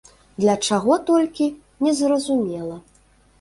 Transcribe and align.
Для 0.43 0.53
чаго 0.67 0.97
толькі, 1.09 1.47
незразумела. 1.89 2.81